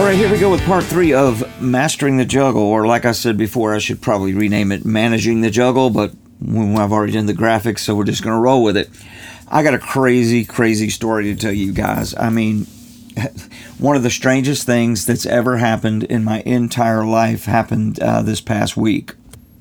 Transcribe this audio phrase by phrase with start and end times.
[0.00, 3.12] All right, here we go with part three of Mastering the Juggle, or like I
[3.12, 6.12] said before, I should probably rename it Managing the Juggle, but
[6.42, 8.88] I've already done the graphics, so we're just going to roll with it.
[9.46, 12.14] I got a crazy, crazy story to tell you guys.
[12.16, 12.64] I mean,
[13.78, 18.40] one of the strangest things that's ever happened in my entire life happened uh, this
[18.40, 19.12] past week.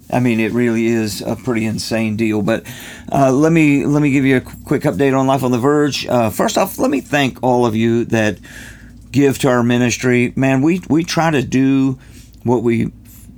[0.10, 2.42] I mean, it really is a pretty insane deal.
[2.42, 2.66] But
[3.12, 6.08] uh, let me let me give you a quick update on Life on the Verge.
[6.08, 8.40] Uh, first off, let me thank all of you that
[9.12, 10.34] give to our ministry.
[10.36, 12.00] Man, we we try to do
[12.44, 12.92] what we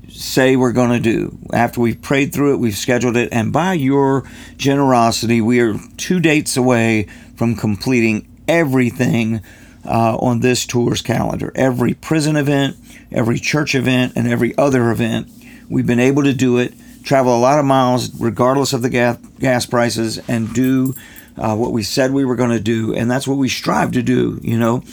[0.10, 1.38] say we're going to do.
[1.54, 4.24] After we've prayed through it, we've scheduled it, and by your
[4.58, 9.42] generosity, we are two dates away from completing everything
[9.86, 11.52] uh, on this tour's calendar.
[11.56, 12.78] Every prison event,
[13.12, 15.30] every church event, and every other event.
[15.70, 19.18] We've been able to do it, travel a lot of miles regardless of the gas,
[19.40, 20.94] gas prices, and do
[21.38, 22.94] uh, what we said we were going to do.
[22.94, 24.84] And that's what we strive to do, you know.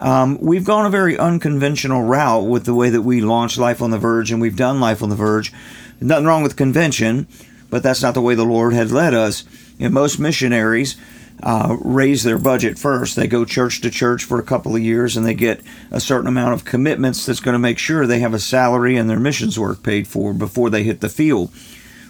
[0.00, 3.90] Um, we've gone a very unconventional route with the way that we launched Life on
[3.90, 5.52] the Verge and we've done Life on the Verge.
[6.00, 7.26] Nothing wrong with convention,
[7.68, 9.44] but that's not the way the Lord had led us.
[9.78, 10.96] And most missionaries
[11.42, 13.14] uh, raise their budget first.
[13.14, 16.26] They go church to church for a couple of years and they get a certain
[16.26, 19.58] amount of commitments that's going to make sure they have a salary and their missions
[19.58, 21.50] work paid for before they hit the field.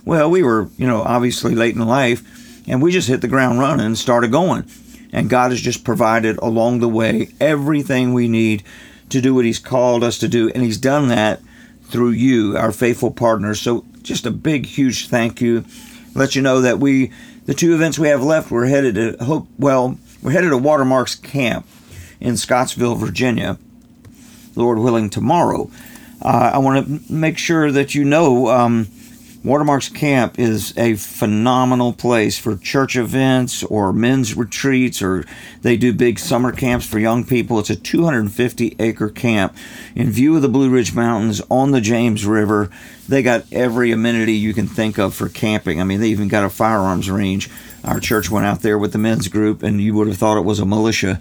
[0.05, 2.23] Well, we were, you know, obviously late in life
[2.69, 4.63] and we just hit the ground running and started going.
[5.13, 8.63] And God has just provided along the way everything we need
[9.09, 10.51] to do what He's called us to do.
[10.51, 11.41] And He's done that
[11.85, 13.61] through you, our faithful partners.
[13.61, 15.65] So just a big, huge thank you.
[16.15, 17.13] Let you know that we,
[17.47, 21.15] the two events we have left, we're headed to Hope, well, we're headed to Watermarks
[21.15, 21.67] Camp
[22.21, 23.59] in Scottsville, Virginia,
[24.55, 25.71] Lord willing, tomorrow.
[26.23, 28.89] Uh, I want to make sure that you know um,
[29.43, 35.25] Watermarks Camp is a phenomenal place for church events or men's retreats, or
[35.63, 37.59] they do big summer camps for young people.
[37.59, 39.57] It's a 250 acre camp
[39.95, 42.69] in view of the Blue Ridge Mountains on the James River.
[43.09, 45.81] They got every amenity you can think of for camping.
[45.81, 47.49] I mean, they even got a firearms range.
[47.83, 50.45] Our church went out there with the men's group, and you would have thought it
[50.45, 51.19] was a militia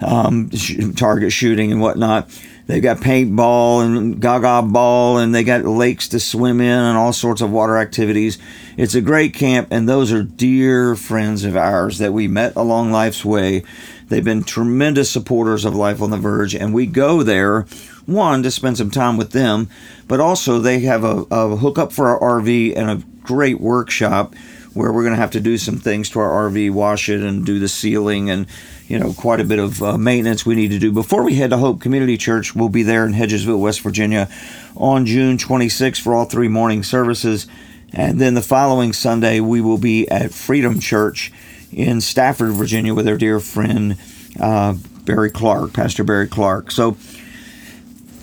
[0.00, 0.48] um,
[0.96, 2.30] target shooting and whatnot
[2.68, 7.14] They've got paintball and gaga ball, and they got lakes to swim in and all
[7.14, 8.36] sorts of water activities.
[8.76, 12.92] It's a great camp, and those are dear friends of ours that we met along
[12.92, 13.62] life's way.
[14.08, 17.62] They've been tremendous supporters of Life on the Verge, and we go there,
[18.04, 19.70] one, to spend some time with them,
[20.06, 24.34] but also they have a, a hookup for our RV and a great workshop
[24.74, 27.46] where we're going to have to do some things to our RV, wash it, and
[27.46, 28.46] do the sealing and
[28.88, 30.90] you know, quite a bit of uh, maintenance we need to do.
[30.90, 34.28] Before we head to Hope Community Church, we'll be there in Hedgesville, West Virginia
[34.76, 37.46] on June 26th for all three morning services.
[37.92, 41.30] And then the following Sunday, we will be at Freedom Church
[41.70, 43.98] in Stafford, Virginia with our dear friend
[44.40, 46.70] uh, Barry Clark, Pastor Barry Clark.
[46.70, 46.96] So,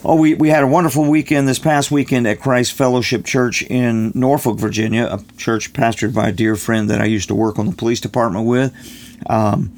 [0.08, 4.12] Oh, we, we had a wonderful weekend this past weekend at Christ Fellowship Church in
[4.14, 7.66] Norfolk, Virginia, a church pastored by a dear friend that I used to work on
[7.66, 8.72] the police department with.
[9.28, 9.76] Um,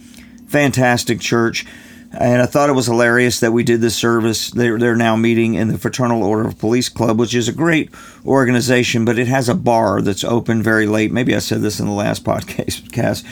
[0.47, 1.65] fantastic church.
[2.11, 4.49] And I thought it was hilarious that we did this service.
[4.49, 7.91] They're, they're now meeting in the Fraternal Order of Police Club, which is a great
[8.25, 11.11] organization, but it has a bar that's open very late.
[11.11, 13.23] Maybe I said this in the last podcast,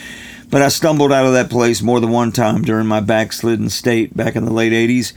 [0.50, 4.16] but I stumbled out of that place more than one time during my backslidden state
[4.16, 5.14] back in the late 80s.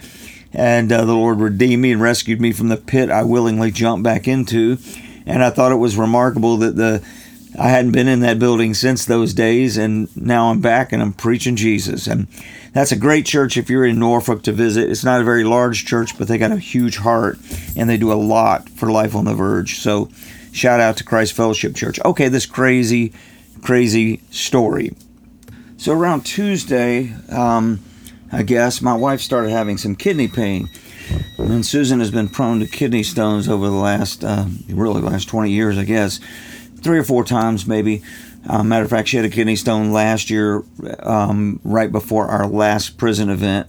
[0.53, 4.05] And uh, the Lord redeemed me and rescued me from the pit I willingly jumped
[4.05, 4.79] back into.
[5.27, 7.05] And I thought it was remarkable that the
[7.59, 11.13] I hadn't been in that building since those days, and now I'm back and I'm
[11.13, 12.07] preaching Jesus.
[12.07, 12.29] And
[12.73, 14.89] that's a great church if you're in Norfolk to visit.
[14.89, 17.37] It's not a very large church, but they got a huge heart
[17.77, 19.81] and they do a lot for Life on the Verge.
[19.81, 20.09] So
[20.53, 21.99] shout out to Christ Fellowship Church.
[22.05, 23.13] Okay, this crazy,
[23.61, 24.95] crazy story.
[25.79, 27.81] So around Tuesday, um,
[28.31, 30.69] I guess, my wife started having some kidney pain.
[31.39, 35.51] And Susan has been prone to kidney stones over the last, uh, really, last 20
[35.51, 36.21] years, I guess
[36.81, 38.03] three or four times maybe.
[38.49, 40.63] Uh, matter of fact, she had a kidney stone last year,
[41.01, 43.67] um, right before our last prison event.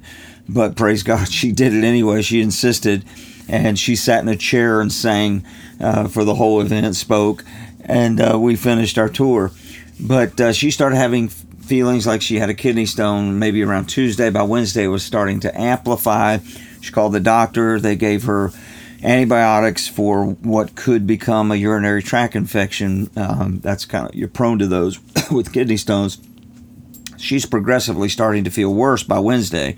[0.48, 2.22] But praise God, she did it anyway.
[2.22, 3.04] She insisted,
[3.48, 5.46] and she sat in a chair and sang
[5.80, 7.44] uh, for the whole event, spoke,
[7.82, 9.52] and uh, we finished our tour.
[10.00, 14.30] But uh, she started having feelings like she had a kidney stone maybe around Tuesday.
[14.30, 16.38] By Wednesday, it was starting to amplify.
[16.82, 17.80] She called the doctor.
[17.80, 18.52] They gave her
[19.04, 23.10] antibiotics for what could become a urinary tract infection.
[23.16, 25.00] Um, that's kind of you're prone to those
[25.31, 26.19] with kidney stones.
[27.18, 29.75] She's progressively starting to feel worse by Wednesday,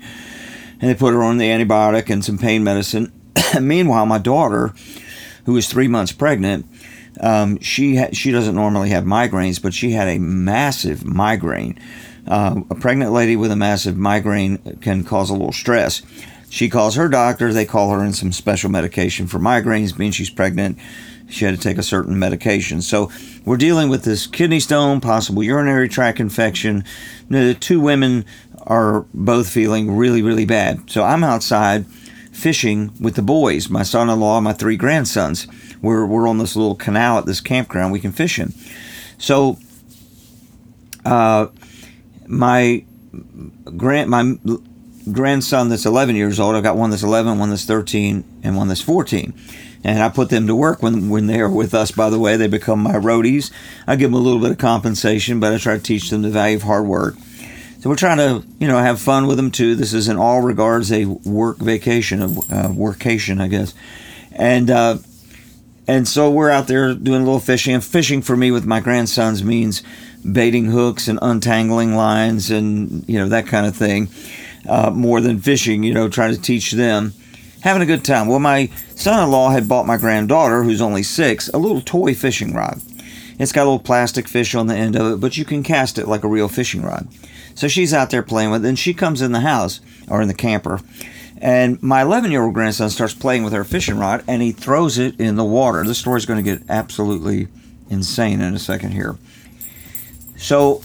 [0.80, 3.12] and they put her on the antibiotic and some pain medicine.
[3.60, 4.74] Meanwhile, my daughter,
[5.44, 6.66] who is three months pregnant,
[7.20, 11.78] um, she ha- she doesn't normally have migraines, but she had a massive migraine.
[12.26, 16.02] Uh, a pregnant lady with a massive migraine can cause a little stress.
[16.52, 17.50] She calls her doctor.
[17.50, 20.76] They call her in some special medication for migraines, being she's pregnant.
[21.30, 22.82] She had to take a certain medication.
[22.82, 23.10] So
[23.46, 26.84] we're dealing with this kidney stone, possible urinary tract infection.
[27.30, 28.26] The two women
[28.66, 30.90] are both feeling really, really bad.
[30.90, 31.86] So I'm outside
[32.32, 35.46] fishing with the boys, my son in law, my three grandsons.
[35.80, 38.52] We're, we're on this little canal at this campground we can fish in.
[39.16, 39.56] So
[41.06, 41.46] uh,
[42.26, 42.84] my
[43.74, 44.36] grand my
[45.10, 46.54] grandson that's 11 years old.
[46.54, 49.34] I've got one that's 11, one that's 13, and one that's 14.
[49.84, 52.36] And I put them to work when, when they are with us, by the way.
[52.36, 53.50] They become my roadies.
[53.86, 56.30] I give them a little bit of compensation, but I try to teach them the
[56.30, 57.16] value of hard work.
[57.80, 59.74] So we're trying to, you know, have fun with them too.
[59.74, 63.74] This is in all regards a work vacation, a uh, workation, I guess.
[64.30, 64.98] And, uh,
[65.88, 67.74] and so we're out there doing a little fishing.
[67.74, 69.82] And fishing for me with my grandsons means
[70.30, 74.08] baiting hooks and untangling lines and, you know, that kind of thing
[74.68, 77.14] uh, more than fishing, you know, trying to teach them.
[77.62, 78.26] Having a good time.
[78.26, 78.66] Well, my
[78.96, 82.80] son in law had bought my granddaughter, who's only six, a little toy fishing rod.
[83.38, 85.98] It's got a little plastic fish on the end of it, but you can cast
[85.98, 87.08] it like a real fishing rod.
[87.54, 90.28] So she's out there playing with it, and she comes in the house or in
[90.28, 90.80] the camper.
[91.42, 94.96] And my 11 year old grandson starts playing with her fishing rod and he throws
[94.96, 95.82] it in the water.
[95.84, 97.48] This story's going to get absolutely
[97.90, 99.18] insane in a second here.
[100.36, 100.82] So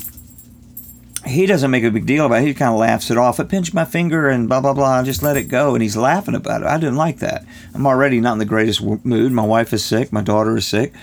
[1.28, 2.48] he doesn't make a big deal about it.
[2.48, 3.40] He kind of laughs it off.
[3.40, 5.00] I pinched my finger and blah, blah, blah.
[5.00, 5.74] I just let it go.
[5.74, 6.68] And he's laughing about it.
[6.68, 7.46] I didn't like that.
[7.74, 9.32] I'm already not in the greatest mood.
[9.32, 10.12] My wife is sick.
[10.12, 10.94] My daughter is sick.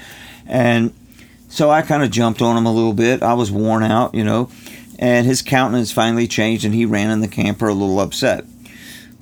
[0.47, 0.93] And
[1.49, 3.23] so I kind of jumped on him a little bit.
[3.23, 4.51] I was worn out, you know.
[4.99, 8.45] And his countenance finally changed and he ran in the camper a little upset.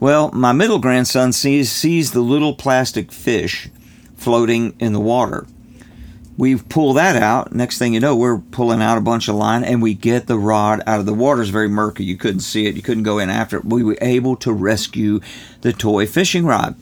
[0.01, 3.69] Well, my middle grandson sees, sees the little plastic fish
[4.17, 5.47] floating in the water
[6.37, 7.55] we pull that out.
[7.55, 10.39] Next thing you know, we're pulling out a bunch of line and we get the
[10.39, 11.43] rod out of the water.
[11.43, 12.05] It's very murky.
[12.05, 12.75] You couldn't see it.
[12.75, 13.65] You couldn't go in after it.
[13.65, 15.21] We were able to rescue
[15.61, 16.75] the toy fishing rod.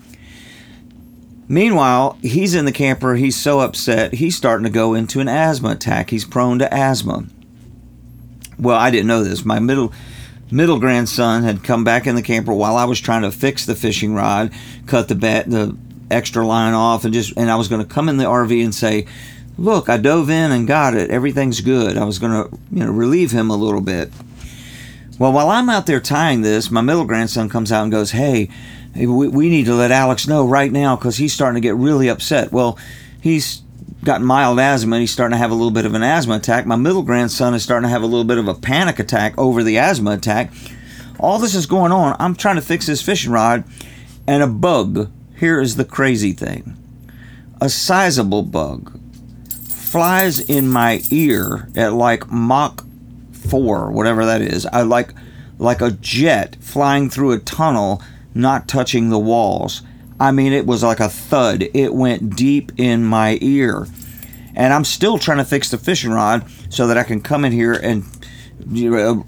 [1.49, 3.17] Meanwhile, he's in the camper.
[3.17, 4.15] He's so upset.
[4.15, 6.11] He's starting to go into an asthma attack.
[6.11, 7.27] He's prone to asthma.
[8.57, 9.45] Well, I didn't know this.
[9.45, 9.93] My middle
[10.53, 13.75] middle grandson had come back in the camper while I was trying to fix the
[13.75, 14.53] fishing rod,
[14.87, 15.77] cut the bat, the
[16.09, 18.75] extra line off, and just and I was going to come in the RV and
[18.75, 19.07] say,
[19.59, 21.11] look, I dove in and got it.
[21.11, 21.97] Everything's good.
[21.97, 24.11] I was going to, you know, relieve him a little bit.
[25.19, 28.49] Well, while I'm out there tying this, my middle grandson comes out and goes, hey,
[28.95, 32.09] we, we need to let Alex know right now because he's starting to get really
[32.09, 32.53] upset.
[32.53, 32.79] Well,
[33.21, 33.63] he's
[34.03, 36.65] got mild asthma and he's starting to have a little bit of an asthma attack.
[36.65, 39.63] My middle grandson is starting to have a little bit of a panic attack over
[39.63, 40.53] the asthma attack.
[41.19, 42.17] All this is going on.
[42.19, 43.65] I'm trying to fix this fishing rod,
[44.27, 45.11] and a bug.
[45.39, 46.77] Here is the crazy thing
[47.61, 49.00] a sizable bug
[49.91, 52.85] flies in my ear at like Mach
[53.33, 54.65] 4, whatever that is.
[54.67, 55.13] I like
[55.59, 58.01] like a jet flying through a tunnel,
[58.33, 59.83] not touching the walls.
[60.21, 61.65] I mean, it was like a thud.
[61.75, 63.89] It went deep in my ear.
[64.55, 67.51] And I'm still trying to fix the fishing rod so that I can come in
[67.51, 68.05] here and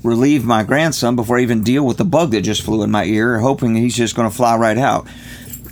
[0.04, 3.04] relieve my grandson before I even deal with the bug that just flew in my
[3.04, 5.06] ear, hoping he's just going to fly right out.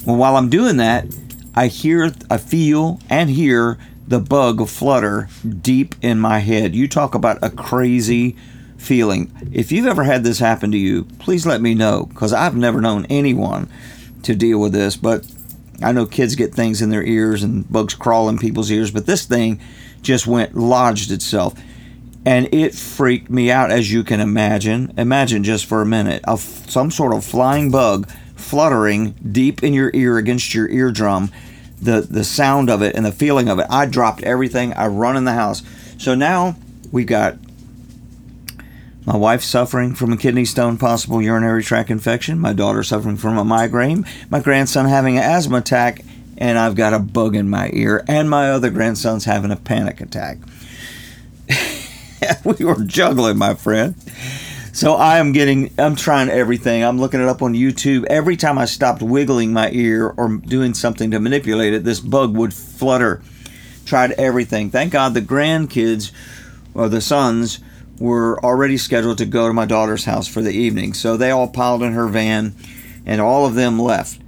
[0.04, 1.06] Well, while I'm doing that,
[1.54, 3.78] I hear, I feel, and hear
[4.10, 5.28] the bug flutter
[5.62, 6.74] deep in my head.
[6.74, 8.36] You talk about a crazy
[8.76, 9.32] feeling.
[9.52, 12.80] If you've ever had this happen to you, please let me know because I've never
[12.80, 13.70] known anyone
[14.24, 14.96] to deal with this.
[14.96, 15.24] But
[15.80, 19.06] I know kids get things in their ears and bugs crawl in people's ears, but
[19.06, 19.60] this thing
[20.02, 21.54] just went lodged itself.
[22.26, 24.92] And it freaked me out, as you can imagine.
[24.98, 29.92] Imagine just for a minute of some sort of flying bug fluttering deep in your
[29.94, 31.30] ear against your eardrum
[31.80, 33.66] the the sound of it and the feeling of it.
[33.70, 34.72] I dropped everything.
[34.74, 35.62] I run in the house.
[35.98, 36.56] So now
[36.92, 37.36] we got
[39.06, 42.38] my wife suffering from a kidney stone, possible urinary tract infection.
[42.38, 44.06] My daughter suffering from a migraine.
[44.28, 46.02] My grandson having an asthma attack,
[46.36, 48.04] and I've got a bug in my ear.
[48.06, 50.38] And my other grandson's having a panic attack.
[52.44, 53.94] we were juggling, my friend.
[54.72, 56.84] So I am getting, I'm trying everything.
[56.84, 58.04] I'm looking it up on YouTube.
[58.08, 62.36] Every time I stopped wiggling my ear or doing something to manipulate it, this bug
[62.36, 63.20] would flutter.
[63.84, 64.70] Tried everything.
[64.70, 66.12] Thank God the grandkids
[66.72, 67.58] or the sons
[67.98, 70.94] were already scheduled to go to my daughter's house for the evening.
[70.94, 72.54] So they all piled in her van
[73.04, 74.20] and all of them left.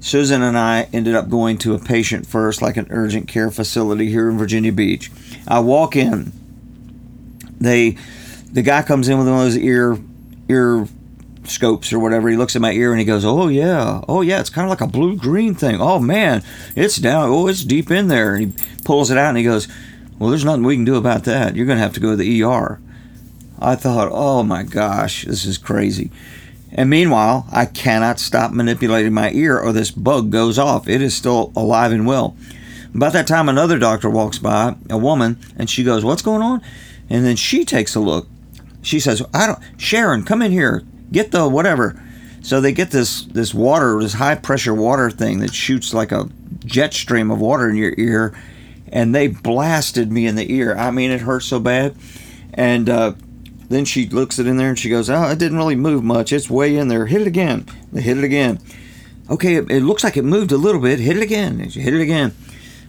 [0.00, 4.08] Susan and I ended up going to a patient first, like an urgent care facility
[4.08, 5.12] here in Virginia Beach.
[5.46, 6.32] I walk in.
[7.60, 7.96] They
[8.52, 9.98] the guy comes in with one of those ear
[10.48, 10.86] ear
[11.44, 12.28] scopes or whatever.
[12.28, 14.70] He looks at my ear and he goes, "Oh yeah, oh yeah, it's kind of
[14.70, 15.80] like a blue green thing.
[15.80, 16.42] Oh man,
[16.76, 17.30] it's down.
[17.30, 19.68] Oh, it's deep in there." And he pulls it out and he goes,
[20.18, 21.56] "Well, there's nothing we can do about that.
[21.56, 22.80] You're gonna have to go to the ER."
[23.58, 26.10] I thought, "Oh my gosh, this is crazy."
[26.74, 30.88] And meanwhile, I cannot stop manipulating my ear or this bug goes off.
[30.88, 32.34] It is still alive and well.
[32.94, 36.62] About that time, another doctor walks by, a woman, and she goes, What's going on?
[37.10, 38.26] And then she takes a look.
[38.82, 42.02] She says, I don't, Sharon, come in here, get the whatever.
[42.42, 46.28] So they get this this water, this high pressure water thing that shoots like a
[46.64, 48.36] jet stream of water in your ear,
[48.88, 50.76] and they blasted me in the ear.
[50.76, 51.94] I mean, it hurt so bad.
[52.52, 53.12] And uh,
[53.68, 56.32] then she looks it in there and she goes, "Oh, it didn't really move much.
[56.32, 57.06] It's way in there.
[57.06, 57.66] Hit it again.
[57.92, 58.58] They hit it again.
[59.30, 60.98] Okay, it, it looks like it moved a little bit.
[60.98, 61.60] Hit it again.
[61.60, 62.34] Hit it again.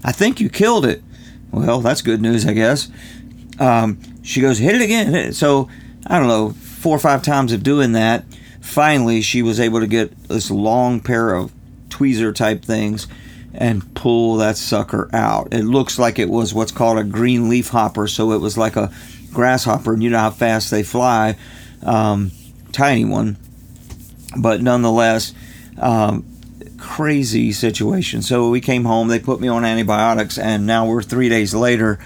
[0.03, 1.03] I think you killed it.
[1.51, 2.89] Well, that's good news, I guess.
[3.59, 5.33] Um, she goes, hit it again.
[5.33, 5.69] So
[6.07, 8.25] I don't know, four or five times of doing that
[8.63, 11.51] finally she was able to get this long pair of
[11.89, 13.07] tweezer type things
[13.53, 15.53] and pull that sucker out.
[15.53, 18.75] It looks like it was what's called a green leaf hopper, so it was like
[18.75, 18.91] a
[19.31, 21.37] grasshopper, and you know how fast they fly,
[21.83, 22.31] um,
[22.71, 23.37] tiny one,
[24.39, 25.33] but nonetheless,
[25.77, 26.25] um,
[26.79, 28.23] crazy situation.
[28.23, 31.99] So we came home, they put me on antibiotics, and now we're three days later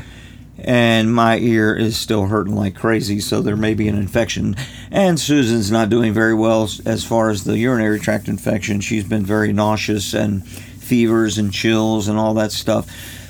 [0.59, 4.55] and my ear is still hurting like crazy, so there may be an infection.
[4.91, 8.81] And Susan's not doing very well as far as the urinary tract infection.
[8.81, 12.89] She's been very nauseous and fevers and chills and all that stuff.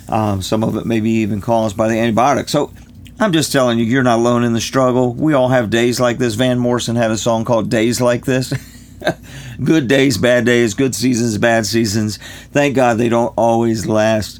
[0.09, 2.51] Um, some of it may be even caused by the antibiotics.
[2.51, 2.71] So
[3.19, 5.13] I'm just telling you, you're not alone in the struggle.
[5.13, 6.35] We all have days like this.
[6.35, 8.53] Van Morrison had a song called Days Like This.
[9.63, 12.17] good days, bad days, good seasons, bad seasons.
[12.51, 14.39] Thank God they don't always last.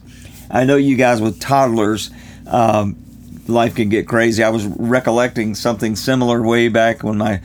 [0.49, 2.11] I know you guys with toddlers
[2.47, 2.95] um,
[3.47, 4.43] life can get crazy.
[4.43, 7.41] I was recollecting something similar way back when my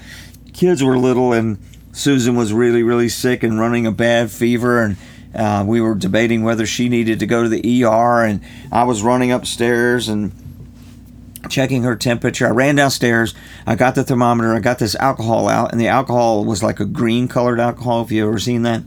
[0.52, 1.58] kids were little and
[1.92, 4.82] Susan was really, really sick and running a bad fever.
[4.82, 4.96] And
[5.34, 8.24] uh, we were debating whether she needed to go to the ER.
[8.24, 8.40] And
[8.70, 10.32] I was running upstairs and
[11.48, 12.46] checking her temperature.
[12.46, 13.34] I ran downstairs.
[13.66, 14.54] I got the thermometer.
[14.54, 18.02] I got this alcohol out, and the alcohol was like a green colored alcohol.
[18.02, 18.82] If you ever seen that,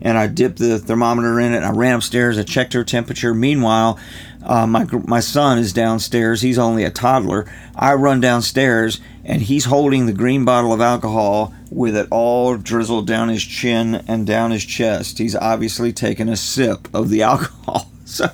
[0.00, 1.62] and I dipped the thermometer in it.
[1.62, 2.38] I ran upstairs.
[2.38, 3.32] I checked her temperature.
[3.34, 3.98] Meanwhile,
[4.44, 6.42] uh, my my son is downstairs.
[6.42, 7.50] He's only a toddler.
[7.74, 13.06] I run downstairs and he's holding the green bottle of alcohol with it all drizzled
[13.06, 15.18] down his chin and down his chest.
[15.18, 17.90] He's obviously taken a sip of the alcohol.
[18.04, 18.26] So,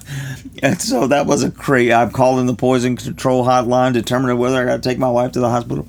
[0.63, 1.93] and so that was a crazy.
[1.93, 5.41] I'm calling the poison control hotline, determining whether I got to take my wife to
[5.41, 5.87] the hospital.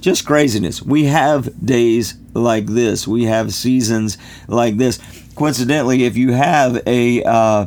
[0.00, 0.82] Just craziness.
[0.82, 3.06] We have days like this.
[3.06, 4.98] We have seasons like this.
[5.36, 7.66] Coincidentally, if you have a uh,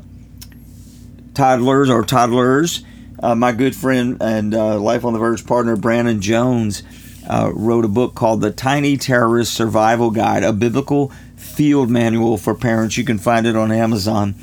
[1.36, 2.84] toddlers or toddlers.
[3.22, 6.84] Uh, my good friend and uh, Life on the Verge partner Brandon Jones
[7.30, 12.56] uh, wrote a book called The Tiny Terrorist Survival Guide, a biblical field manual for
[12.56, 12.98] parents.
[12.98, 14.36] You can find it on Amazon.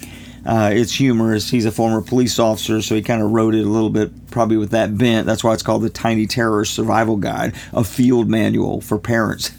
[0.44, 1.50] Uh, it's humorous.
[1.50, 4.56] He's a former police officer, so he kind of wrote it a little bit, probably
[4.56, 5.26] with that bent.
[5.26, 9.52] That's why it's called the Tiny Terrorist Survival Guide, a field manual for parents.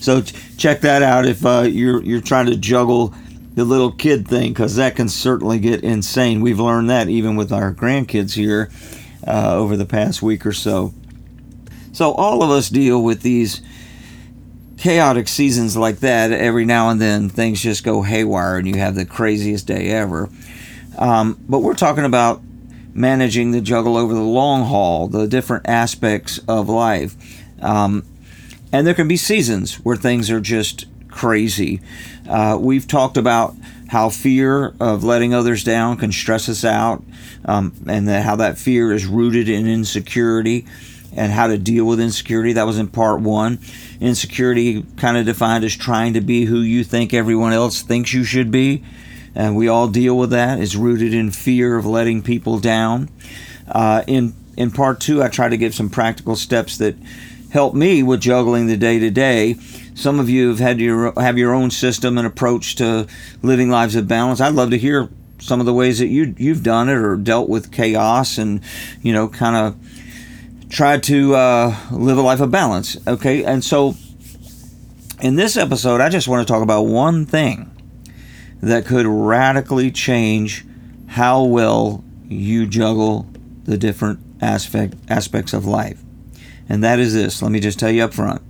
[0.00, 0.22] So
[0.56, 3.14] check that out if uh, you're you're trying to juggle
[3.54, 6.40] the little kid thing because that can certainly get insane.
[6.40, 8.70] We've learned that even with our grandkids here
[9.26, 10.94] uh, over the past week or so.
[11.92, 13.60] So, all of us deal with these
[14.78, 16.32] chaotic seasons like that.
[16.32, 20.30] Every now and then, things just go haywire and you have the craziest day ever.
[20.98, 22.42] Um, but we're talking about
[22.94, 27.14] managing the juggle over the long haul, the different aspects of life.
[27.62, 28.04] Um,
[28.72, 31.80] and there can be seasons where things are just crazy.
[32.28, 33.54] Uh, we've talked about
[33.88, 37.02] how fear of letting others down can stress us out,
[37.44, 40.66] um, and that how that fear is rooted in insecurity
[41.14, 42.54] and how to deal with insecurity.
[42.54, 43.58] That was in part one.
[44.00, 48.24] Insecurity, kind of defined as trying to be who you think everyone else thinks you
[48.24, 48.82] should be.
[49.34, 50.58] And we all deal with that.
[50.58, 53.10] It's rooted in fear of letting people down.
[53.68, 56.94] Uh, in in part two, I try to give some practical steps that
[57.50, 59.56] help me with juggling the day to day
[59.94, 63.06] some of you have had your have your own system and approach to
[63.42, 64.40] living lives of balance.
[64.40, 65.08] I'd love to hear
[65.38, 68.60] some of the ways that you you've done it or dealt with chaos and
[69.02, 72.96] you know kind of tried to uh, live a life of balance.
[73.06, 73.94] Okay, and so
[75.20, 77.68] in this episode, I just want to talk about one thing
[78.62, 80.64] that could radically change
[81.08, 83.26] how well you juggle
[83.64, 86.00] the different aspect aspects of life.
[86.68, 87.42] And that is this.
[87.42, 88.40] Let me just tell you up front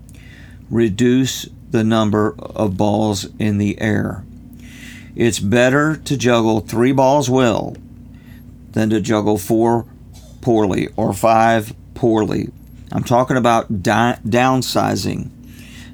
[0.72, 4.24] reduce the number of balls in the air.
[5.14, 7.76] It's better to juggle three balls well
[8.72, 9.86] than to juggle four
[10.40, 12.48] poorly or five poorly.
[12.90, 15.30] I'm talking about di- downsizing.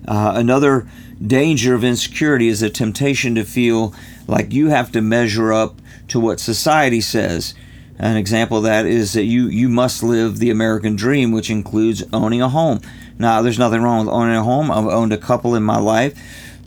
[0.07, 0.89] Uh, another
[1.25, 3.93] danger of insecurity is the temptation to feel
[4.29, 7.55] like you have to measure up to what society says.
[7.99, 12.05] An example of that is that you you must live the American dream, which includes
[12.13, 12.81] owning a home.
[13.19, 14.71] Now, there's nothing wrong with owning a home.
[14.71, 16.19] I've owned a couple in my life,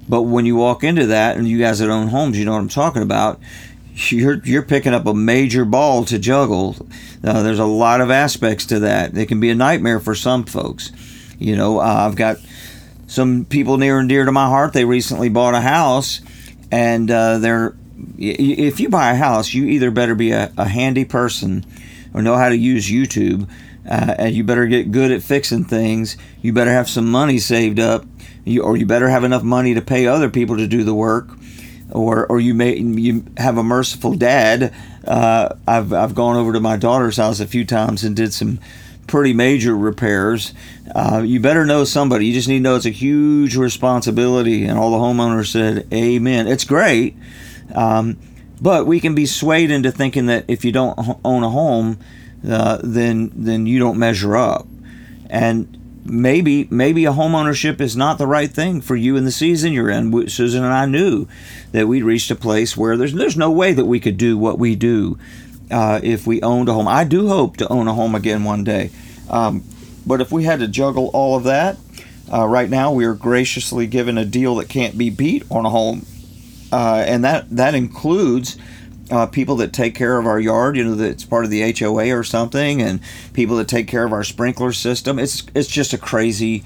[0.08, 2.60] but when you walk into that, and you guys that own homes, you know what
[2.60, 3.39] I'm talking about.
[3.93, 6.75] You're you're picking up a major ball to juggle.
[7.24, 9.17] Uh, there's a lot of aspects to that.
[9.17, 10.91] It can be a nightmare for some folks.
[11.38, 12.38] You know, uh, I've got
[13.08, 14.74] some people near and dear to my heart.
[14.74, 16.22] They recently bought a house,
[16.72, 17.75] and uh, they're
[18.17, 21.65] if you buy a house, you either better be a, a handy person
[22.13, 23.50] or know how to use YouTube,
[23.90, 26.18] uh, and you better get good at fixing things.
[26.42, 28.06] You better have some money saved up,
[28.46, 31.30] you, or you better have enough money to pay other people to do the work,
[31.92, 34.74] or or you may you have a merciful dad.
[35.06, 38.60] Uh, I've I've gone over to my daughter's house a few times and did some
[39.08, 40.54] pretty major repairs.
[40.94, 42.28] Uh, you better know somebody.
[42.28, 44.66] You just need to know it's a huge responsibility.
[44.66, 47.16] And all the homeowners said, "Amen." It's great
[47.76, 48.18] um,
[48.60, 52.00] but we can be swayed into thinking that if you don't own a home,
[52.48, 54.68] uh, then then you don't measure up,
[55.30, 59.32] and maybe maybe a home ownership is not the right thing for you in the
[59.32, 60.30] season you're in.
[60.30, 61.28] Susan and I knew
[61.72, 64.58] that we'd reached a place where there's there's no way that we could do what
[64.58, 65.18] we do
[65.70, 66.88] uh, if we owned a home.
[66.88, 68.90] I do hope to own a home again one day,
[69.30, 69.64] um,
[70.06, 71.78] but if we had to juggle all of that,
[72.32, 75.70] uh, right now we are graciously given a deal that can't be beat on a
[75.70, 76.06] home
[76.72, 78.58] uh, and that that includes
[79.12, 80.77] uh, people that take care of our yard.
[80.77, 83.01] You know, that's part of the HOA or something, and
[83.34, 85.20] people that take care of our sprinkler system.
[85.20, 86.63] It's it's just a crazy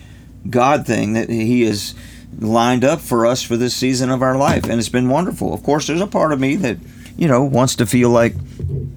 [0.49, 1.95] God thing that He is
[2.39, 5.53] lined up for us for this season of our life, and it's been wonderful.
[5.53, 6.77] Of course, there's a part of me that
[7.17, 8.35] you know wants to feel like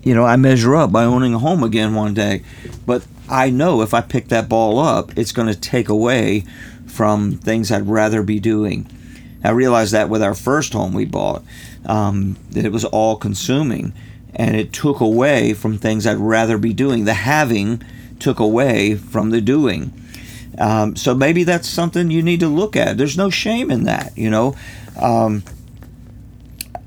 [0.03, 2.43] you know I measure up by owning a home again one day,
[2.87, 6.45] but I know if I pick that ball up, it's going to take away
[6.87, 8.91] from things I'd rather be doing.
[9.45, 11.45] I realized that with our first home we bought,
[11.89, 13.93] um, that it was all consuming
[14.35, 17.05] and it took away from things I'd rather be doing.
[17.05, 17.83] The having
[18.21, 19.93] took away from the doing.
[20.59, 22.99] Um, so maybe that's something you need to look at.
[22.99, 24.57] There's no shame in that, you know.
[25.01, 25.43] Um,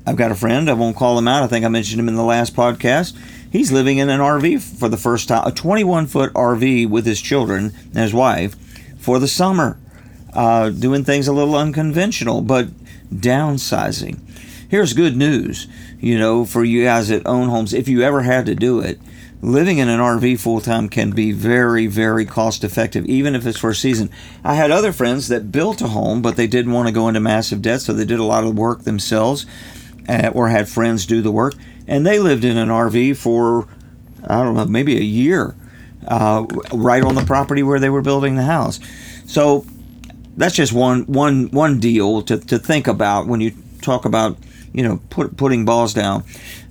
[0.06, 1.42] I've got a friend, I won't call him out.
[1.42, 3.16] I think I mentioned him in the last podcast.
[3.50, 7.20] He's living in an RV for the first time, a 21 foot RV with his
[7.20, 8.56] children and his wife
[8.98, 9.78] for the summer
[10.32, 12.68] uh, doing things a little unconventional, but
[13.10, 14.18] downsizing.
[14.72, 15.66] Here's good news,
[16.00, 17.74] you know, for you guys that own homes.
[17.74, 18.98] If you ever had to do it,
[19.42, 23.58] living in an RV full time can be very, very cost effective, even if it's
[23.58, 24.08] for a season.
[24.42, 27.20] I had other friends that built a home, but they didn't want to go into
[27.20, 29.44] massive debt, so they did a lot of work themselves
[30.08, 31.52] uh, or had friends do the work.
[31.86, 33.68] And they lived in an RV for,
[34.26, 35.54] I don't know, maybe a year,
[36.08, 38.80] uh, right on the property where they were building the house.
[39.26, 39.66] So
[40.34, 44.38] that's just one one one deal to, to think about when you talk about
[44.72, 46.24] you know put, putting balls down.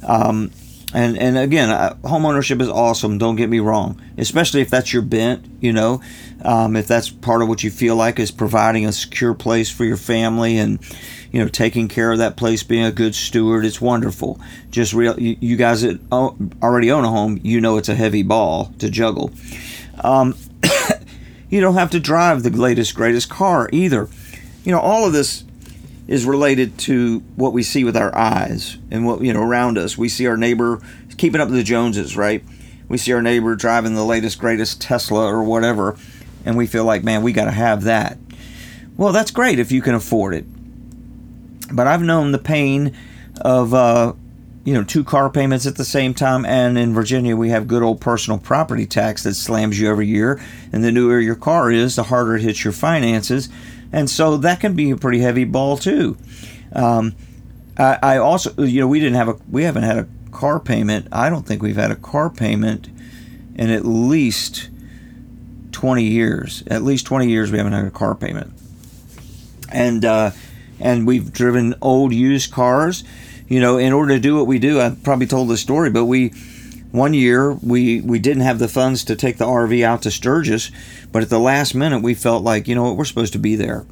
[0.05, 0.51] Um,
[0.93, 3.17] and and again, uh, home ownership is awesome.
[3.17, 5.45] Don't get me wrong, especially if that's your bent.
[5.61, 6.01] You know,
[6.43, 9.85] um, if that's part of what you feel like is providing a secure place for
[9.85, 10.79] your family and
[11.31, 13.65] you know taking care of that place, being a good steward.
[13.65, 14.39] It's wonderful.
[14.69, 18.23] Just real, you, you guys that already own a home, you know it's a heavy
[18.23, 19.31] ball to juggle.
[20.03, 20.35] Um,
[21.49, 24.09] you don't have to drive the latest, greatest car either.
[24.65, 25.45] You know, all of this
[26.07, 29.97] is related to what we see with our eyes and what, you know, around us.
[29.97, 30.81] We see our neighbor
[31.17, 32.43] keeping up with the Joneses, right?
[32.87, 35.97] We see our neighbor driving the latest, greatest Tesla or whatever,
[36.43, 38.17] and we feel like, man, we got to have that.
[38.97, 40.45] Well, that's great if you can afford it.
[41.73, 42.95] But I've known the pain
[43.39, 44.13] of uh,
[44.63, 47.81] you know two car payments at the same time and in virginia we have good
[47.81, 50.39] old personal property tax that slams you every year
[50.71, 53.49] and the newer your car is the harder it hits your finances
[53.91, 56.17] and so that can be a pretty heavy ball too.
[56.73, 57.15] Um,
[57.77, 61.07] I, I, also you know we didn't have a we haven't had a car payment.
[61.11, 62.87] I don't think we've had a car payment
[63.55, 64.69] in at least
[65.71, 66.63] 20 years.
[66.67, 68.53] At least 20 years we haven't had a car payment.
[69.69, 70.31] And uh,
[70.79, 73.03] and we've driven old used cars.
[73.47, 76.05] You know, in order to do what we do, I probably told the story, but
[76.05, 76.33] we
[76.91, 80.71] one year we we didn't have the funds to take the RV out to Sturgis,
[81.11, 83.55] but at the last minute we felt like you know what we're supposed to be
[83.55, 83.85] there.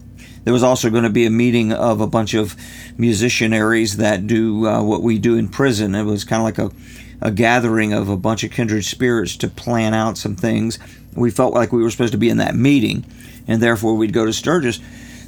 [0.43, 2.55] There was also going to be a meeting of a bunch of
[2.97, 5.95] musicianaries that do uh, what we do in prison.
[5.95, 6.75] It was kind of like a
[7.21, 10.79] a gathering of a bunch of kindred spirits to plan out some things.
[11.15, 13.05] We felt like we were supposed to be in that meeting,
[13.47, 14.79] and therefore we'd go to Sturgis.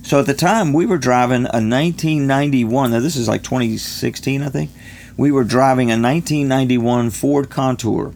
[0.04, 2.92] So at the time, we were driving a 1991.
[2.92, 4.72] Now this is like 2016, I think.
[5.17, 8.13] We were driving a 1991 Ford Contour.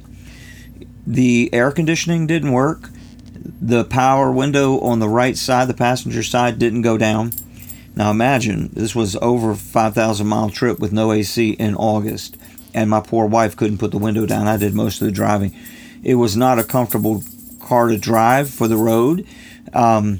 [1.05, 2.89] The air conditioning didn't work.
[3.61, 7.31] The power window on the right side, the passenger side, didn't go down.
[7.95, 12.37] Now imagine this was over 5,000 mile trip with no AC in August,
[12.73, 14.47] and my poor wife couldn't put the window down.
[14.47, 15.55] I did most of the driving.
[16.03, 17.23] It was not a comfortable
[17.59, 19.25] car to drive for the road,
[19.73, 20.19] um,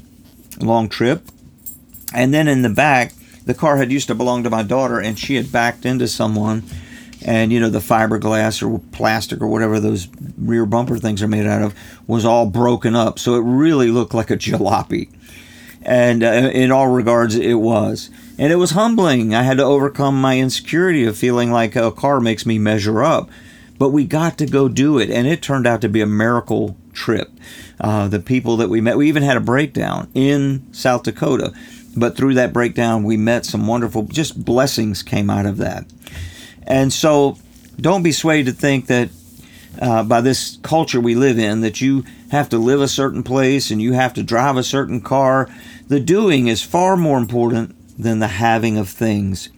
[0.58, 1.22] long trip.
[2.14, 3.12] And then in the back,
[3.46, 6.64] the car had used to belong to my daughter, and she had backed into someone,
[7.24, 11.46] and you know the fiberglass or plastic or whatever those rear bumper things are made
[11.46, 11.74] out of
[12.06, 15.08] was all broken up, so it really looked like a jalopy.
[15.82, 18.10] And uh, in all regards, it was.
[18.38, 19.34] And it was humbling.
[19.34, 23.30] I had to overcome my insecurity of feeling like a car makes me measure up.
[23.78, 26.76] But we got to go do it, and it turned out to be a miracle
[26.92, 27.30] trip.
[27.78, 31.52] Uh, the people that we met, we even had a breakdown in South Dakota.
[31.96, 35.86] But through that breakdown, we met some wonderful, just blessings came out of that.
[36.66, 37.38] And so
[37.80, 39.08] don't be swayed to think that
[39.80, 43.70] uh, by this culture we live in that you have to live a certain place
[43.70, 45.48] and you have to drive a certain car.
[45.88, 49.48] The doing is far more important than the having of things.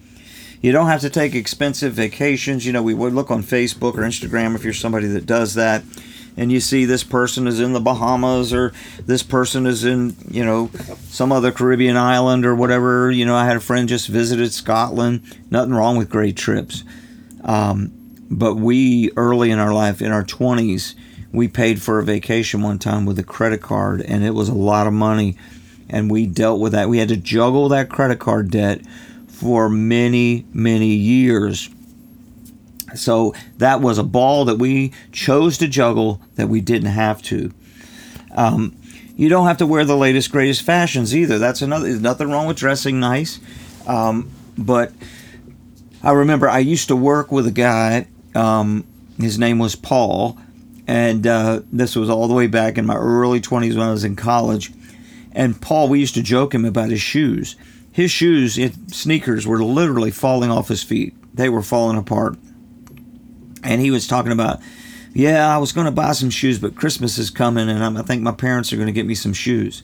[0.61, 2.67] You don't have to take expensive vacations.
[2.67, 5.85] You know, we would look on Facebook or Instagram if you're somebody that does that
[6.39, 8.73] and you see this person is in the Bahamas or
[9.05, 10.71] this person is in, you know,
[11.09, 13.11] some other Caribbean island or whatever.
[13.11, 15.23] You know, I had a friend just visited Scotland.
[15.51, 16.85] Nothing wrong with great trips.
[17.43, 17.93] Um,
[18.31, 20.95] but we, early in our life, in our 20s,
[21.33, 24.55] we paid for a vacation one time with a credit card, and it was a
[24.55, 25.37] lot of money.
[25.91, 26.89] And we dealt with that.
[26.89, 28.83] We had to juggle that credit card debt
[29.27, 31.69] for many, many years.
[32.95, 37.53] So that was a ball that we chose to juggle that we didn't have to.
[38.35, 38.77] Um,
[39.17, 41.39] you don't have to wear the latest, greatest fashions either.
[41.39, 41.89] That's another.
[41.89, 43.41] There's nothing wrong with dressing nice,
[43.87, 44.93] um, but
[46.03, 48.07] I remember I used to work with a guy.
[48.35, 48.87] Um,
[49.19, 50.39] his name was Paul,
[50.87, 54.05] and uh, this was all the way back in my early 20s when I was
[54.05, 54.73] in college.
[55.33, 57.57] And Paul, we used to joke him about his shoes.
[57.91, 61.15] His shoes, it, sneakers, were literally falling off his feet.
[61.35, 62.39] They were falling apart.
[63.63, 64.61] And he was talking about,
[65.13, 68.03] yeah, I was going to buy some shoes, but Christmas is coming, and I'm, I
[68.03, 69.83] think my parents are going to get me some shoes.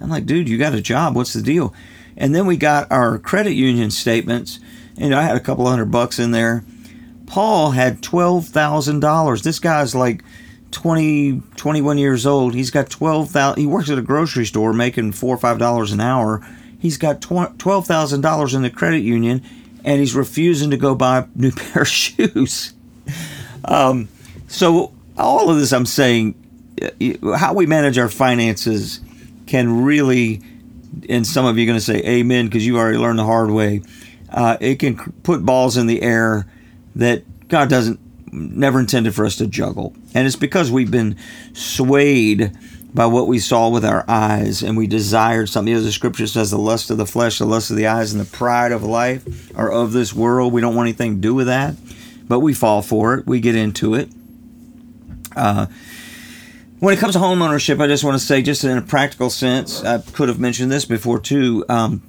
[0.00, 1.14] I'm like, dude, you got a job.
[1.14, 1.72] What's the deal?
[2.16, 4.58] And then we got our credit union statements,
[4.96, 6.64] and I had a couple hundred bucks in there.
[7.26, 9.42] Paul had $12,000.
[9.42, 10.22] This guy's like
[10.72, 12.54] 20, 21 years old.
[12.54, 16.46] He's got 12000 He works at a grocery store making 4 or $5 an hour.
[16.78, 19.42] He's got $12,000 in the credit union,
[19.84, 22.74] and he's refusing to go buy a new pair of shoes.
[23.64, 24.08] Um,
[24.48, 26.34] so all of this, I'm saying,
[26.80, 29.00] uh, how we manage our finances
[29.46, 30.42] can really,
[31.08, 33.50] and some of you are going to say amen because you already learned the hard
[33.50, 33.82] way.
[34.30, 36.46] Uh, it can put balls in the air
[36.96, 38.00] that God doesn't
[38.34, 41.16] never intended for us to juggle, and it's because we've been
[41.52, 42.52] swayed
[42.94, 45.72] by what we saw with our eyes and we desired something.
[45.72, 48.20] As the scripture says, the lust of the flesh, the lust of the eyes, and
[48.20, 50.52] the pride of life are of this world.
[50.52, 51.74] We don't want anything to do with that
[52.32, 53.26] but we fall for it.
[53.26, 54.08] We get into it.
[55.36, 55.66] Uh,
[56.78, 59.28] when it comes to home ownership, I just want to say, just in a practical
[59.28, 61.62] sense, I could have mentioned this before too.
[61.68, 62.00] Um,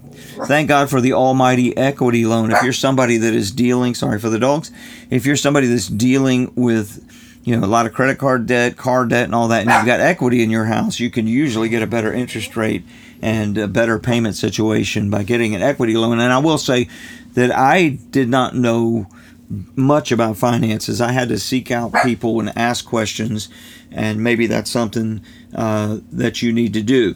[0.46, 2.54] thank God for the almighty equity loan.
[2.54, 4.72] If you're somebody that is dealing, sorry for the dogs,
[5.10, 7.06] if you're somebody that's dealing with,
[7.44, 9.86] you know, a lot of credit card debt, car debt, and all that, and you've
[9.86, 12.86] got equity in your house, you can usually get a better interest rate
[13.22, 16.22] and a better payment situation by getting an equity loan.
[16.22, 16.88] And I will say
[17.34, 19.08] that I did not know
[19.50, 21.02] much about finances.
[21.02, 23.50] I had to seek out people and ask questions,
[23.92, 25.22] and maybe that's something
[25.56, 27.16] uh, that you need to do.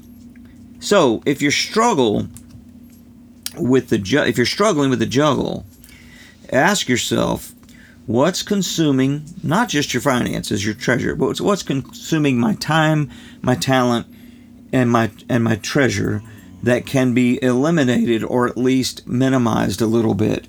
[0.80, 2.28] So, if you struggle
[3.58, 5.66] with the ju- if you're struggling with the juggle,
[6.52, 7.54] ask yourself,
[8.06, 13.10] what's consuming not just your finances, your treasure, but what's consuming my time,
[13.42, 14.06] my talent,
[14.72, 16.22] and my and my treasure
[16.64, 20.48] that can be eliminated or at least minimized a little bit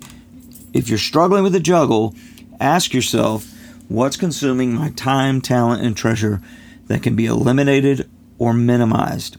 [0.72, 2.14] if you're struggling with the juggle,
[2.60, 3.46] ask yourself
[3.88, 6.40] what's consuming my time, talent, and treasure
[6.86, 9.36] that can be eliminated or minimized.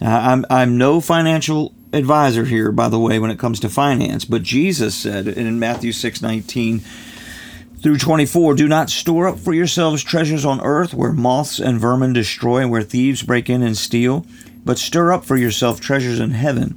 [0.00, 4.24] Now, I'm, I'm no financial advisor here, by the way, when it comes to finance,
[4.24, 6.82] but Jesus said in Matthew 6 19
[7.80, 12.12] through 24, Do not store up for yourselves treasures on earth where moths and vermin
[12.12, 14.26] destroy where thieves break in and steal,
[14.64, 16.76] but stir up for yourself treasures in heaven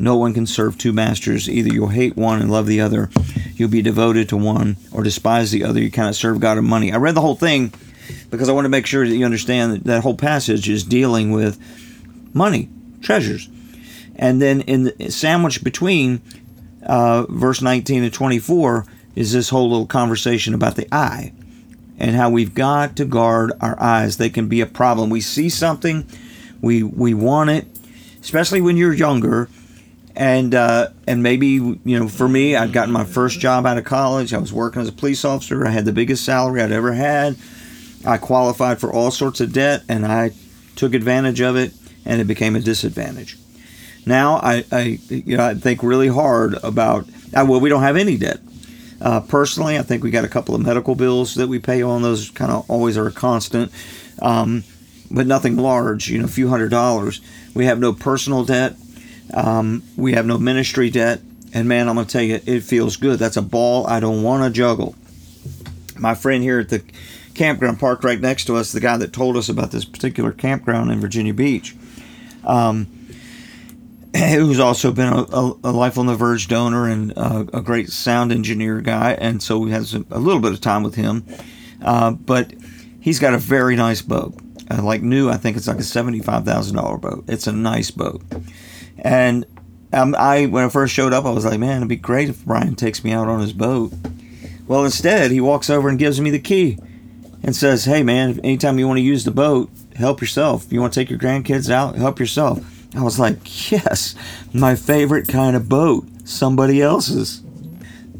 [0.00, 1.48] No one can serve two masters.
[1.48, 3.10] Either you'll hate one and love the other,
[3.54, 5.78] you'll be devoted to one, or despise the other.
[5.78, 6.90] You cannot serve God and money.
[6.90, 7.72] I read the whole thing
[8.30, 11.32] because I want to make sure that you understand that that whole passage is dealing
[11.32, 11.60] with
[12.34, 12.70] money,
[13.02, 13.50] treasures.
[14.16, 16.22] And then in the sandwich between
[16.82, 21.32] uh, verse 19 and 24 is this whole little conversation about the eye
[21.98, 24.16] and how we've got to guard our eyes.
[24.16, 25.10] They can be a problem.
[25.10, 26.06] We see something,
[26.62, 27.66] we we want it,
[28.22, 29.50] especially when you're younger.
[30.16, 33.84] And uh, and maybe you know, for me, I'd gotten my first job out of
[33.84, 34.34] college.
[34.34, 35.66] I was working as a police officer.
[35.66, 37.36] I had the biggest salary I'd ever had.
[38.04, 40.32] I qualified for all sorts of debt, and I
[40.74, 41.72] took advantage of it,
[42.04, 43.38] and it became a disadvantage.
[44.06, 47.96] Now I, I you know I think really hard about uh, well we don't have
[47.96, 48.40] any debt.
[49.00, 52.02] Uh, personally, I think we got a couple of medical bills that we pay on.
[52.02, 53.72] Those kind of always are a constant,
[54.20, 54.64] um,
[55.10, 56.10] but nothing large.
[56.10, 57.20] You know, a few hundred dollars.
[57.54, 58.74] We have no personal debt.
[59.34, 61.20] Um, we have no ministry debt.
[61.52, 63.18] And man, I'm gonna tell you, it feels good.
[63.18, 64.94] That's a ball I don't want to juggle.
[65.98, 66.82] My friend here at the
[67.34, 70.90] campground parked right next to us, the guy that told us about this particular campground
[70.90, 71.74] in Virginia Beach.
[72.44, 72.86] Um,
[74.16, 77.90] who's also been a, a, a, Life on the Verge donor and uh, a great
[77.90, 81.24] sound engineer guy, and so we had some, a little bit of time with him.
[81.82, 82.52] Uh, but
[83.00, 84.34] he's got a very nice boat,
[84.70, 85.30] uh, like new.
[85.30, 87.24] I think it's like a seventy-five thousand dollar boat.
[87.28, 88.22] It's a nice boat,
[88.98, 89.44] and
[89.92, 92.44] um, I when I first showed up, I was like, man, it'd be great if
[92.44, 93.92] Brian takes me out on his boat.
[94.66, 96.78] Well, instead, he walks over and gives me the key
[97.42, 100.72] and says, "Hey, man, anytime you want to use the boat, help yourself.
[100.72, 104.14] You want to take your grandkids out, help yourself." I was like, yes,
[104.52, 107.42] my favorite kind of boat, somebody else's.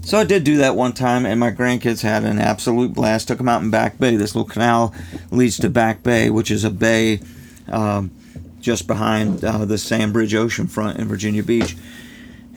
[0.02, 3.28] So I did do that one time, and my grandkids had an absolute blast.
[3.28, 4.16] Took them out in Back Bay.
[4.16, 4.94] This little canal
[5.30, 7.20] leads to Back Bay, which is a bay
[7.68, 8.10] um,
[8.60, 11.76] just behind uh, the Sandbridge Oceanfront in Virginia Beach.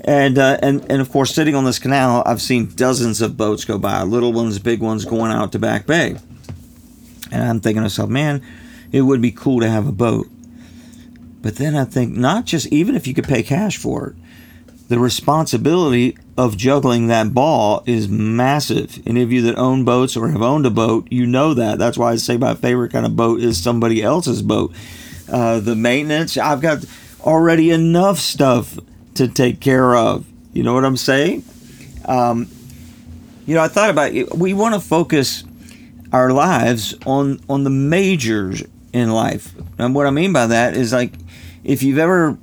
[0.05, 3.63] And, uh, and and of course, sitting on this canal, I've seen dozens of boats
[3.63, 6.17] go by, little ones, big ones, going out to Back Bay.
[7.31, 8.41] And I'm thinking to myself, man,
[8.91, 10.27] it would be cool to have a boat.
[11.41, 14.15] But then I think not just even if you could pay cash for it,
[14.89, 19.01] the responsibility of juggling that ball is massive.
[19.07, 21.79] Any of you that own boats or have owned a boat, you know that.
[21.79, 24.73] That's why I say my favorite kind of boat is somebody else's boat.
[25.29, 26.85] Uh, the maintenance, I've got
[27.21, 28.77] already enough stuff
[29.15, 30.25] to take care of.
[30.53, 31.43] You know what I'm saying?
[32.05, 32.47] Um,
[33.45, 34.35] you know, I thought about it.
[34.35, 35.43] We want to focus
[36.11, 40.93] our lives on on the majors in life, and what I mean by that is
[40.93, 41.13] like
[41.63, 42.37] if you've ever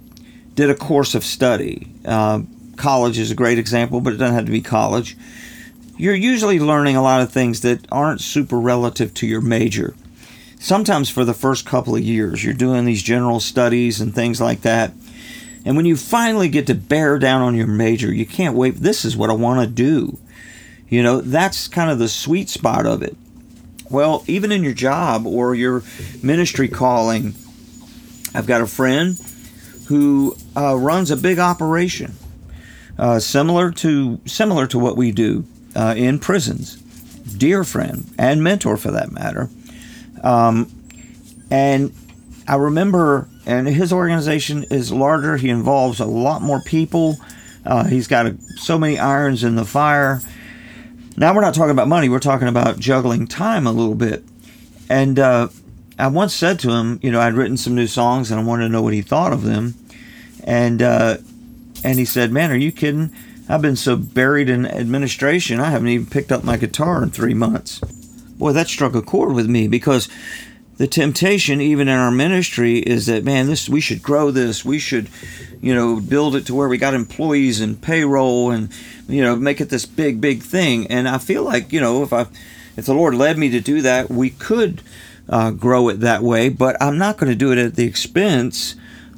[0.55, 2.41] did a course of study, uh,
[2.77, 5.17] college is a great example, but it doesn't have to be college.
[5.97, 9.95] You're usually learning a lot of things that aren't super relative to your major.
[10.63, 14.61] Sometimes for the first couple of years, you're doing these general studies and things like
[14.61, 14.93] that.
[15.65, 18.77] And when you finally get to bear down on your major, you can't wait.
[18.77, 20.19] This is what I want to do.
[20.87, 23.17] You know, that's kind of the sweet spot of it.
[23.89, 25.83] Well, even in your job or your
[26.23, 27.35] ministry calling,
[28.35, 29.19] I've got a friend
[29.87, 32.17] who uh, runs a big operation,
[32.99, 36.77] uh, similar to similar to what we do uh, in prisons.
[36.77, 39.49] Dear friend and mentor, for that matter.
[40.21, 40.71] Um,
[41.51, 41.93] and
[42.47, 45.37] I remember, and his organization is larger.
[45.37, 47.17] He involves a lot more people.
[47.65, 50.21] Uh, he's got a, so many irons in the fire.
[51.17, 52.09] Now we're not talking about money.
[52.09, 54.25] We're talking about juggling time a little bit.
[54.89, 55.49] And uh,
[55.99, 58.65] I once said to him, you know, I'd written some new songs and I wanted
[58.65, 59.75] to know what he thought of them,
[60.45, 61.19] and uh,
[61.85, 63.13] and he said, "Man, are you kidding?
[63.49, 67.35] I've been so buried in administration, I haven't even picked up my guitar in three
[67.35, 67.81] months."
[68.41, 70.09] Boy, that struck a chord with me because
[70.79, 74.65] the temptation, even in our ministry, is that man, this we should grow this.
[74.65, 75.11] We should,
[75.61, 78.71] you know, build it to where we got employees and payroll, and
[79.07, 80.87] you know, make it this big, big thing.
[80.87, 82.29] And I feel like you know, if I,
[82.79, 84.81] if the Lord led me to do that, we could
[85.29, 88.75] uh, grow it that way, but I'm not going to do it at the expense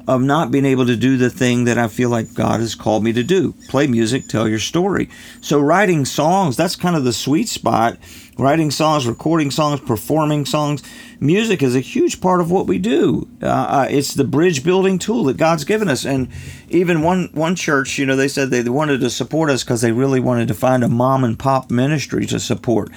[0.07, 3.03] of not being able to do the thing that I feel like God has called
[3.03, 5.09] me to do play music, tell your story.
[5.41, 7.97] So, writing songs, that's kind of the sweet spot.
[8.35, 10.81] Writing songs, recording songs, performing songs.
[11.19, 13.27] Music is a huge part of what we do.
[13.41, 16.03] Uh, uh it's the bridge building tool that God's given us.
[16.03, 16.29] And
[16.69, 19.91] even one, one church, you know, they said they wanted to support us because they
[19.91, 22.89] really wanted to find a mom and pop ministry to support.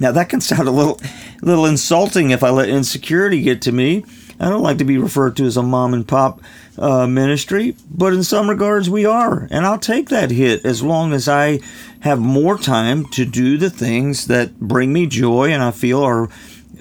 [0.00, 1.00] Now that can sound a little,
[1.42, 4.04] little insulting if I let insecurity get to me.
[4.40, 6.40] I don't like to be referred to as a mom and pop
[6.78, 11.12] uh, ministry, but in some regards we are, and I'll take that hit as long
[11.12, 11.60] as I
[12.00, 16.28] have more time to do the things that bring me joy and I feel are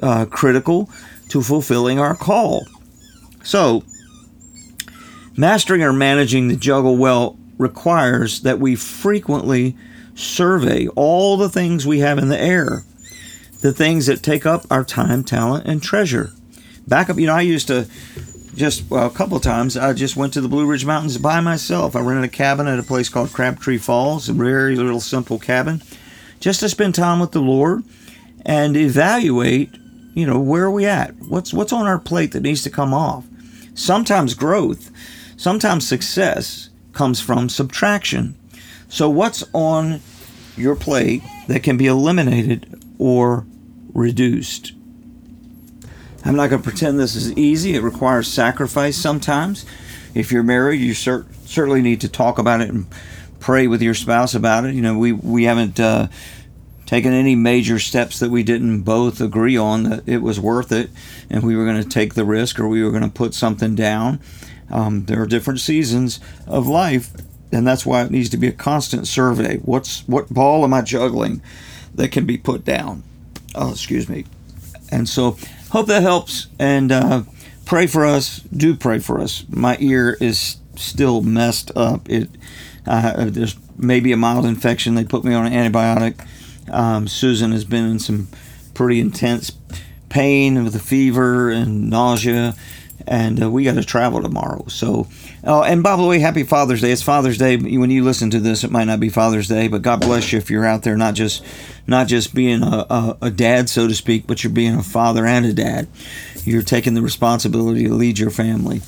[0.02, 0.90] uh, critical
[1.30, 2.66] to fulfilling our call.
[3.44, 3.84] So,
[5.38, 9.78] mastering or managing the juggle well requires that we frequently
[10.16, 12.84] survey all the things we have in the air
[13.62, 16.32] the things that take up our time, talent, and treasure.
[16.92, 17.88] Back up, you know, I used to
[18.54, 21.96] just well, a couple times, I just went to the Blue Ridge Mountains by myself.
[21.96, 25.82] I rented a cabin at a place called Crabtree Falls, a very little simple cabin,
[26.42, 27.86] just to spend time with the Lord
[28.46, 29.74] and evaluate,
[30.14, 31.16] you know, where are we at?
[31.30, 33.26] What's what's on our plate that needs to come off?
[33.74, 34.92] Sometimes growth,
[35.38, 38.38] sometimes success comes from subtraction.
[38.90, 40.02] So what's on
[40.58, 43.46] your plate that can be eliminated or
[43.94, 44.74] reduced?
[46.24, 47.76] I'm not going to pretend this is easy.
[47.76, 49.66] It requires sacrifice sometimes.
[50.14, 52.86] If you're married, you cert- certainly need to talk about it and
[53.40, 54.76] pray with your spouse about it.
[54.76, 56.08] You know, we we haven't uh,
[56.86, 60.90] taken any major steps that we didn't both agree on that it was worth it,
[61.30, 63.76] and we were going to take the risk or we were going to put something
[63.76, 64.20] down.
[64.70, 67.12] Um, there are different seasons of life,
[67.52, 69.58] and that's why it needs to be a constant survey.
[69.58, 71.42] What's what ball am I juggling
[71.96, 73.04] that can be put down?
[73.56, 74.26] Oh, excuse me.
[74.92, 75.38] And so
[75.72, 77.24] hope that helps and uh,
[77.66, 78.40] pray for us.
[78.40, 79.46] Do pray for us.
[79.50, 82.10] My ear is still messed up.
[82.10, 82.30] It
[82.86, 84.96] uh, there's maybe a mild infection.
[84.96, 86.26] They put me on an antibiotic.
[86.70, 88.28] Um, Susan has been in some
[88.74, 89.52] pretty intense
[90.10, 92.56] pain with a fever and nausea,
[93.08, 94.66] and uh, we got to travel tomorrow.
[94.68, 95.08] So,
[95.44, 96.92] oh, and by the way, happy Father's Day.
[96.92, 97.58] It's Father's Day.
[97.58, 100.38] When you listen to this, it might not be Father's Day, but God bless you
[100.38, 101.44] if you're out there, not just
[101.88, 105.26] not just being a, a, a dad, so to speak, but you're being a father
[105.26, 105.88] and a dad.
[106.44, 108.80] You're taking the responsibility to lead your family.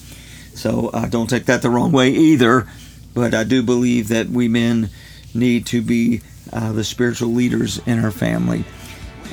[0.55, 2.67] So uh, don't take that the wrong way either.
[3.13, 4.89] But I do believe that we men
[5.33, 8.65] need to be uh, the spiritual leaders in our family.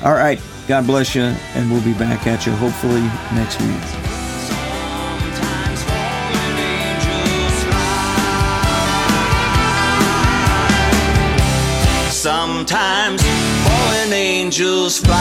[0.03, 0.39] All right.
[0.67, 3.01] God bless you, and we'll be back at you hopefully
[3.33, 4.20] next week.
[12.61, 15.15] Sometimes fallen angels fly.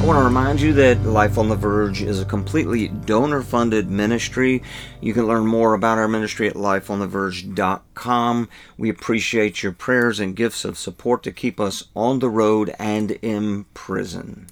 [0.00, 3.90] I want to remind you that Life on the Verge is a completely donor funded
[3.90, 4.62] ministry.
[5.02, 8.48] You can learn more about our ministry at lifeontheverge.com.
[8.78, 13.10] We appreciate your prayers and gifts of support to keep us on the road and
[13.10, 14.46] in prison.